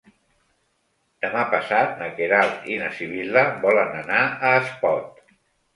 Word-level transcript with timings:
Demà 1.25 1.43
passat 1.51 1.93
na 2.01 2.09
Queralt 2.17 2.67
i 2.77 2.81
na 2.85 2.91
Sibil·la 2.97 3.45
volen 3.69 3.95
anar 4.05 4.27
a 4.53 4.57
Espot. 4.67 5.27